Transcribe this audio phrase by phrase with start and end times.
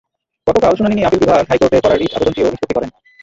[0.47, 2.89] গতকাল শুনানি নিয়ে আপিল বিভাগ হাইকোর্টে করা রিট আবেদনটিও নিষ্পত্তি করেন।